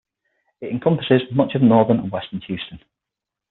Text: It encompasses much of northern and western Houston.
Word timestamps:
It 0.61 0.71
encompasses 0.71 1.21
much 1.31 1.53
of 1.53 1.61
northern 1.61 1.99
and 1.99 2.11
western 2.11 2.41
Houston. 2.41 2.79